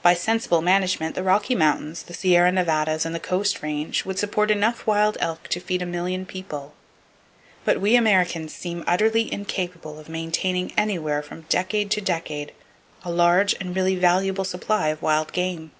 [0.00, 4.50] By sensible management the Rocky Mountains, the Sierra Nevadas and the Coast Range would support
[4.50, 6.72] enough wild elk to feed a million people.
[7.66, 12.52] But we Americans seem utterly incapable of maintaining anywhere from decade to decade
[13.04, 15.72] a large and really valuable supply of wild game.